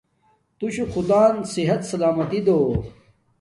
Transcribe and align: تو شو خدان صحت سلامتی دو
تو 0.57 0.65
شو 0.73 0.85
خدان 0.93 1.35
صحت 1.53 1.81
سلامتی 1.91 2.39
دو 2.45 2.57